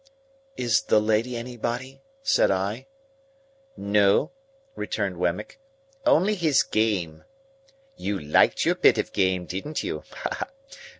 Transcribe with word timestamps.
"Is 0.57 0.81
the 0.81 0.99
lady 0.99 1.37
anybody?" 1.37 2.01
said 2.23 2.49
I. 2.49 2.87
"No," 3.77 4.31
returned 4.75 5.17
Wemmick. 5.17 5.59
"Only 6.07 6.33
his 6.33 6.63
game. 6.63 7.23
(You 7.97 8.17
liked 8.19 8.65
your 8.65 8.73
bit 8.73 8.97
of 8.97 9.13
game, 9.13 9.45
didn't 9.45 9.83
you?) 9.83 10.01